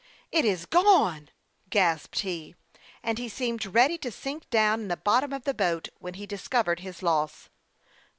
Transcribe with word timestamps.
"It 0.39 0.45
is 0.45 0.65
gone!" 0.65 1.29
gasped 1.69 2.21
he; 2.21 2.55
and 3.03 3.19
he 3.19 3.29
seemed 3.29 3.67
ready 3.67 3.97
44 3.97 3.97
HASTE 3.97 3.97
AND 3.97 4.01
WASTE, 4.01 4.07
OE 4.07 4.09
to 4.09 4.21
sink 4.23 4.49
down 4.49 4.79
in 4.81 4.87
the 4.87 4.97
bottom 4.97 5.31
of 5.31 5.43
the 5.43 5.53
boat 5.53 5.89
when 5.99 6.15
he 6.15 6.25
discovered 6.25 6.79
his 6.79 7.03
loss. 7.03 7.49